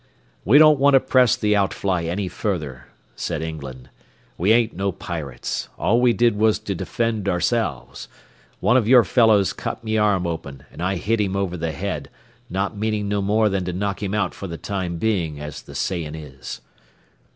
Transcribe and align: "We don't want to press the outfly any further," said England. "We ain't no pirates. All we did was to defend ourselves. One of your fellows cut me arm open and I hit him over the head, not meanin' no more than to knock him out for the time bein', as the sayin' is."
"We 0.43 0.57
don't 0.57 0.79
want 0.79 0.95
to 0.95 0.99
press 0.99 1.35
the 1.35 1.55
outfly 1.55 2.05
any 2.05 2.27
further," 2.27 2.87
said 3.15 3.43
England. 3.43 3.91
"We 4.35 4.51
ain't 4.51 4.73
no 4.75 4.91
pirates. 4.91 5.69
All 5.77 6.01
we 6.01 6.11
did 6.11 6.35
was 6.35 6.57
to 6.57 6.73
defend 6.73 7.29
ourselves. 7.29 8.07
One 8.61 8.77
of 8.77 8.87
your 8.87 9.03
fellows 9.03 9.53
cut 9.53 9.83
me 9.83 9.99
arm 9.99 10.25
open 10.25 10.63
and 10.71 10.81
I 10.81 10.95
hit 10.95 11.21
him 11.21 11.35
over 11.35 11.55
the 11.55 11.71
head, 11.71 12.09
not 12.49 12.75
meanin' 12.75 13.09
no 13.09 13.21
more 13.21 13.47
than 13.47 13.63
to 13.65 13.73
knock 13.73 14.01
him 14.01 14.15
out 14.15 14.33
for 14.33 14.47
the 14.47 14.57
time 14.57 14.97
bein', 14.97 15.37
as 15.37 15.61
the 15.61 15.75
sayin' 15.75 16.15
is." 16.15 16.61